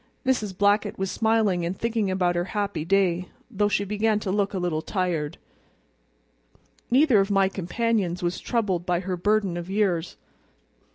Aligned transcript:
Mrs. 0.25 0.57
Blackett 0.57 0.97
was 0.97 1.11
smiling 1.11 1.63
and 1.63 1.77
thinking 1.77 2.09
about 2.09 2.35
her 2.35 2.45
happy 2.57 2.83
day, 2.83 3.27
though 3.51 3.67
she 3.67 3.83
began 3.85 4.19
to 4.21 4.31
look 4.31 4.51
a 4.55 4.57
little 4.57 4.81
tired. 4.81 5.37
Neither 6.89 7.19
of 7.19 7.29
my 7.29 7.47
companions 7.47 8.23
was 8.23 8.39
troubled 8.39 8.83
by 8.83 9.01
her 9.01 9.15
burden 9.15 9.57
of 9.57 9.69
years. 9.69 10.17